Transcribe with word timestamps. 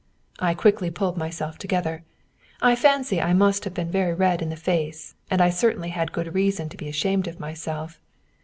I 0.39 0.55
quickly 0.55 0.89
pulled 0.89 1.15
myself 1.15 1.59
together. 1.59 2.03
I 2.59 2.73
fancy 2.75 3.21
I 3.21 3.33
must 3.35 3.65
have 3.65 3.75
been 3.75 3.91
very 3.91 4.15
red 4.15 4.41
in 4.41 4.49
the 4.49 4.55
face, 4.55 5.13
and 5.29 5.41
I 5.41 5.51
certainly 5.51 5.89
had 5.89 6.11
good 6.11 6.33
reason 6.33 6.69
to 6.69 6.77
be 6.77 6.87
ashamed 6.87 7.27
of 7.27 7.39
myself. 7.39 7.99